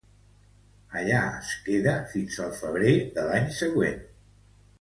Allà 1.01 1.19
es 1.41 1.51
queda 1.67 1.95
fins 2.15 2.39
al 2.47 2.57
febrer 2.63 2.97
de 3.19 3.29
l'any 3.29 3.49
següent. 3.63 4.05